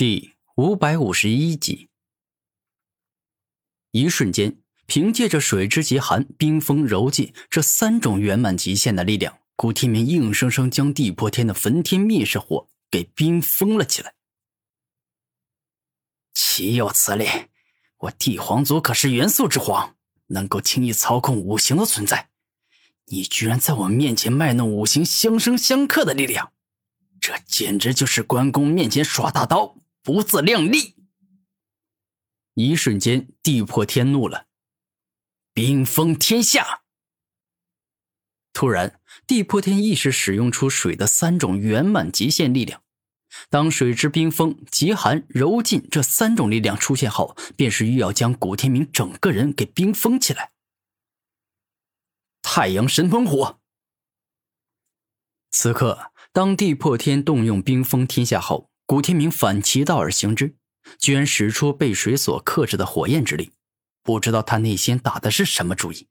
[0.00, 1.90] 第五百五十一集，
[3.90, 14.14] 一瞬间，凭借着水之极寒、冰封柔劲这三种圆满极限的力量，古天明硬生生将地破天的焚天灭世火给冰封了起来。
[16.32, 17.26] 岂有此理！
[17.98, 19.96] 我帝皇族可是元素之皇，
[20.28, 22.30] 能够轻易操控五行的存在，
[23.08, 26.54] 你居然在我面前卖弄五行相生相克的力量，
[27.20, 29.76] 这简直就是关公面前耍大刀！
[30.02, 30.96] 不自量力！
[32.54, 34.46] 一瞬间，地破天怒了，
[35.52, 36.82] 冰封天下。
[38.52, 42.82] 突然，地破天意识使用出水的三种圆满极限力量。
[43.48, 50.52] 当水之冰封、极寒、柔劲这三种力量出现后，便是欲要将古天明整个人给冰封起来。
[52.42, 53.60] 太阳神喷火。
[55.50, 58.69] 此刻，当地破天动用冰封天下后。
[58.90, 60.56] 古天明反其道而行之，
[60.98, 63.52] 居然使出被水所克制的火焰之力。
[64.02, 66.08] 不知道他内心打的是什么主意。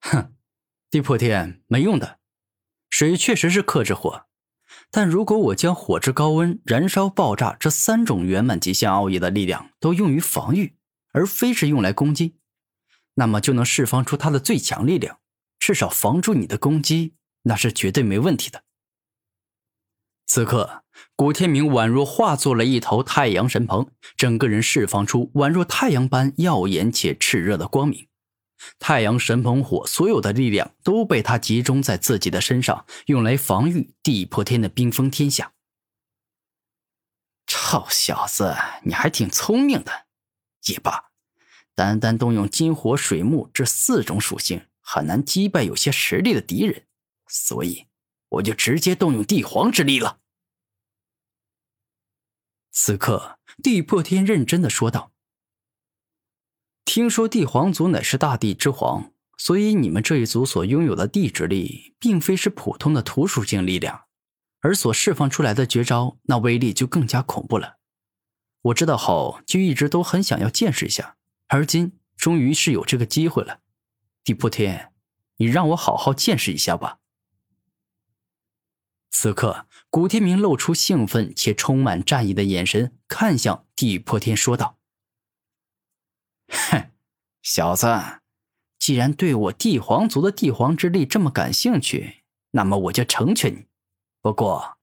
[0.00, 0.34] 哼，
[0.88, 2.18] 地破天没用的，
[2.88, 4.24] 水确实是克制火，
[4.90, 10.78] 但如果我将火之高温、燃烧、爆炸这三种圆满极限奥义的力量都用于防御，
[11.12, 12.38] 而非是用来攻击，
[13.16, 15.20] 那么就能释放出它的最强力量，
[15.58, 18.62] 至少防住你的攻击，那是绝对没问题的。
[20.28, 20.82] 此刻，
[21.14, 28.08] 古天明宛若化作了一头太阳神鹏，整个人释放出宛若太阳般耀眼且炽热的光明。
[28.78, 35.52] 太阳神鹏火所有的力量都被他集中在自己的身上，用来防御地破天的冰封天下。
[37.46, 40.06] 臭小子，你还挺聪明的。
[40.68, 41.10] 也罢，
[41.74, 46.84] 单单动用金、火、水、木这四种属性，很难击败有些实力的敌人，
[47.28, 47.86] 所以。
[48.28, 50.18] 我就直接动用帝皇之力了。
[52.78, 55.10] 此刻，地破天认真的说道
[56.84, 64.02] ：“听说帝皇族乃是大地之皇，所以你们这一族所拥有的地之力，并非是普通的土属性力量，
[64.60, 67.78] 而所释放出来的绝招，那威力就更加恐怖了。
[68.60, 71.16] 我知道后，就一直都很想要见识一下，
[71.48, 73.60] 而今终于是有这个机会了。
[74.22, 74.92] 地破天，
[75.38, 76.98] 你让我好好见识一下吧。”
[79.18, 84.78] 此刻，古天明露出兴奋且充满战意的眼神，看向地破天，说道
[86.52, 86.90] ：“哼，
[87.40, 87.86] 小子，
[88.78, 93.66] 既然对我帝皇族的帝皇之力这么感兴趣，那么我就成全你。
[94.20, 94.76] 不过，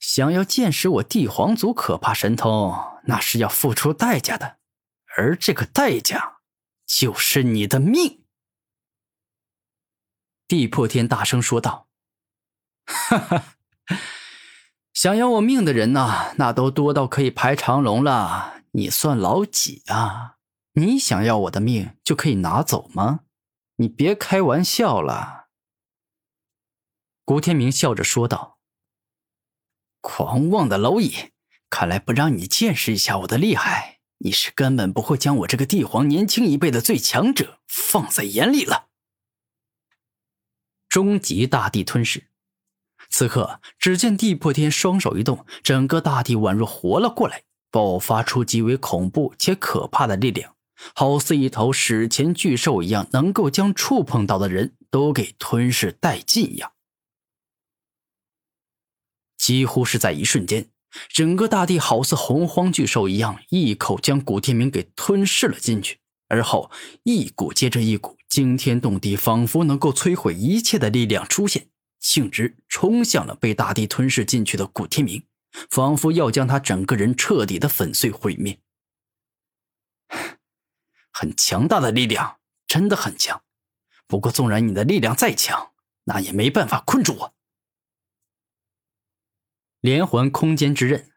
[0.00, 2.74] 想要见识我帝皇族可怕神通，
[3.04, 4.58] 那是要付出代价的，
[5.16, 6.40] 而这个代价，
[6.84, 8.24] 就是你的命。”
[10.48, 11.88] 地破天大声说道
[12.84, 13.54] ：“哈哈。”
[14.98, 18.64] 想要我命的人呐，那都多到可以排长龙了。
[18.72, 20.38] 你算老几啊？
[20.72, 23.20] 你想要我的命就可以拿走吗？
[23.76, 25.50] 你别开玩笑了。”
[27.24, 28.58] 古天明笑着说道。
[30.02, 31.30] “狂妄的蝼蚁，
[31.70, 38.88] 看来不让你见识一下我的厉害，你是根本不会将我这个帝皇年轻一辈的最强者放在眼里了。”
[40.90, 42.24] 终极大地吞噬。
[43.10, 50.54] 此刻，只见地破天双手一动，整个大地宛若活了过来，爆发出极为恐怖且可怕的力量，
[50.94, 56.72] 好似一头史前巨兽一样，能够将触碰到的人都给吞噬殆尽一样。
[59.36, 60.68] 几乎是在一瞬间，
[61.08, 65.98] 整个大地好似洪荒巨兽一样，一口将古天明给吞噬了进去，
[66.28, 66.70] 而后
[67.04, 71.68] 一股接着一股惊天动地，仿佛能够摧毁一切的力量出现。
[71.98, 75.26] 径直冲向了被大地吞噬进去的古天明，
[75.70, 78.60] 仿佛要将他整个人彻底的粉碎毁灭。
[81.12, 83.42] 很强大的力量，真的很强。
[84.06, 85.72] 不过，纵然你的力量再强，
[86.04, 87.34] 那也没办法困住我。
[89.80, 91.10] 连环空间之刃。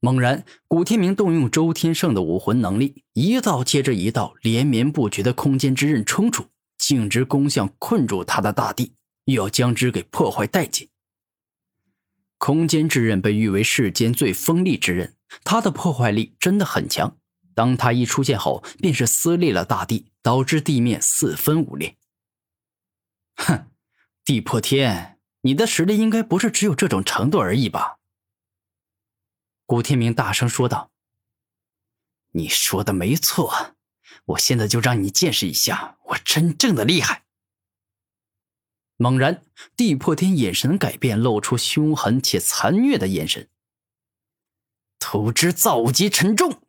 [0.00, 8.94] 猛然，古天明动用周天圣的武魂能力，一道接着一道连绵不绝的空间之刃冲出，径直攻向困住他的大地。
[9.26, 10.88] 又要将之给破坏殆尽。
[12.38, 17.16] 空间之刃被誉为世间最锋利之刃，它的破坏力真的很强。
[17.54, 21.96] 当它一出现后，便是撕裂了大地，导致地面四分五裂。
[23.36, 23.70] 哼，
[24.24, 27.98] 地破天，你的实力应该不是只有这种程度而已吧？
[29.64, 30.92] 古天明大声说道
[32.32, 33.74] ：“你说的没错，
[34.26, 37.24] 我现在就让你见识一下我真正的厉害。”
[38.96, 39.42] 猛然，
[39.76, 43.48] 地破天眼神改变，露出凶狠且残虐的眼神。
[44.98, 46.62] 土之造极沉重。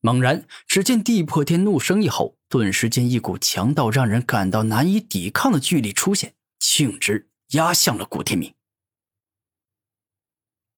[0.00, 8.54] 猛然，只见地破天怒声一吼，顿时间一股强到让人感到难以抵抗的巨力出现，径直压向了古天明。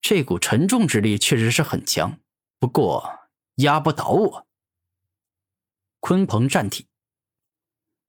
[0.01, 2.21] 这股沉重之力确实是很强，
[2.61, 4.47] 不过压不倒我。
[6.01, 6.87] 鲲鹏战体，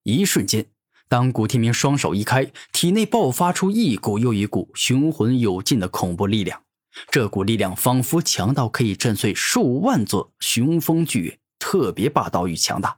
[0.03, 0.71] 一瞬间，
[1.09, 6.63] 当古天明双手一开，体内爆发出一股又一股雄浑有劲的恐怖力量。
[7.09, 12.97] 这股力量仿佛强到可以震碎数万座雄风巨岳，特别霸道与强大。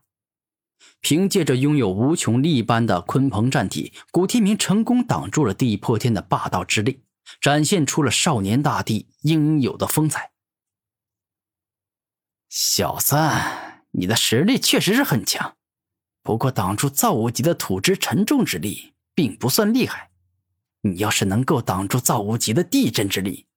[1.02, 7.04] 凭借着拥有无穷力般的鲲鹏战体，古天明成功挡住了地破天的霸道之力，
[7.40, 10.32] 展现出了少年大帝应有的风采。
[12.50, 13.16] 小子，
[13.92, 15.56] 你的实力确实是很强，
[16.22, 20.12] 不过挡住造物级的土之沉重之力并不算厉害。
[20.82, 23.48] 你要是能够挡住造物级的地震之力，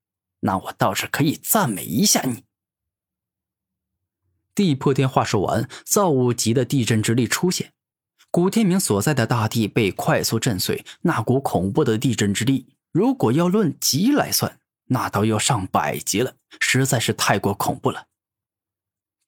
[0.40, 2.44] 那我倒是可以赞美一下你。
[4.54, 7.72] 地破天话说完，造物级的地震之力出现，
[8.30, 10.84] 古天明所在的大地被快速震碎。
[11.02, 18.08] 那股恐怖的地震之力，如果要论级来算，那都要上百级了，实在是太过恐怖了。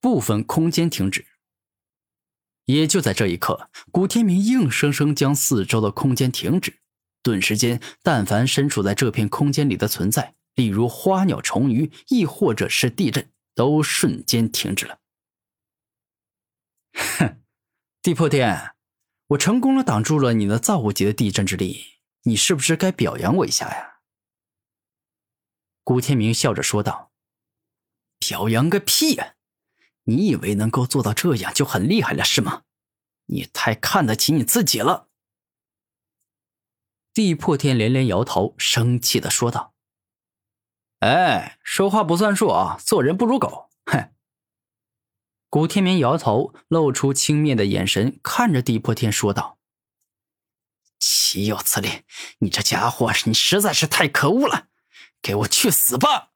[0.01, 1.25] 部分空间停止。
[2.67, 6.81] 也就在这一刻，古天明硬生生将四周的空间停止，
[7.23, 10.35] 顿时间，但凡身处在这片空间里的存在。
[10.55, 15.01] 例如花鸟虫鱼，亦或者是地震，都瞬间停止了。
[16.95, 17.43] 哼，
[18.01, 18.75] 地破天，
[19.29, 21.85] 我成功了挡住了你的造物级的地震之力，
[22.23, 23.95] 你是不是该表扬我一下呀？
[25.83, 27.13] 古天明笑着说道
[28.21, 29.35] ：“表扬个屁呀！
[30.05, 32.63] 你以为能够做到这样就很厉害了是吗？
[33.27, 35.09] 你太看得起你自己了。”
[37.15, 39.75] 地破天连连摇头，生气的说道。
[41.01, 42.79] 哎，说话不算数啊！
[42.83, 43.71] 做人不如狗。
[43.85, 44.11] 哼！
[45.51, 49.59] 古天明摇头，露出轻蔑的眼神，看着地破天说道
[50.99, 52.05] ：“岂有此理！
[52.39, 54.69] 你这家伙，你实在是太可恶了！
[55.21, 56.33] 给我去死吧！”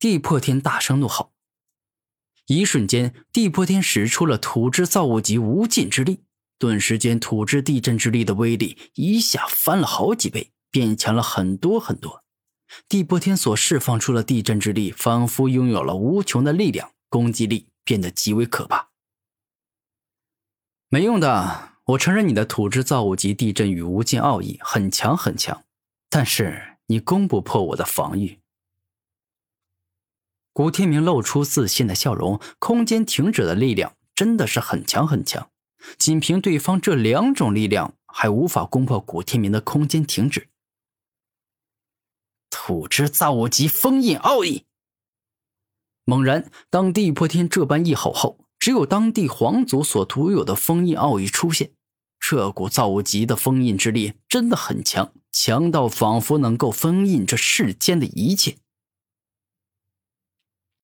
[0.00, 1.33] 地破天大声怒吼。
[2.46, 6.20] 一瞬间，地破天使出了土之造物级无尽之力，
[6.58, 12.22] 顿时间，土之地震之力的威力一下翻了好几倍，变强了很多很多。
[12.88, 18.90] 地破天所释放出的地震之力，仿佛拥有了无穷的力量，攻击力变得极为可怕。
[20.90, 25.64] 没用的，我承认你的土之造物级地震与无尽奥义很强很强，
[26.10, 28.40] 但是你攻不破我的防御。
[30.54, 35.50] 古天明露出自信的笑容，空间停止的力量真的是很强很强，
[35.98, 40.48] 仅凭对方这两种力量，还无法攻破古天明的空间停止。
[42.48, 44.64] 土之造物级封印奥义。
[46.04, 51.72] 猛然，当地破天这般一吼后，只有当地皇族所独有的封印奥义出现。
[52.20, 58.56] 这股造物级的封印之力真的很强，强到仿佛能够封印这世间的一切。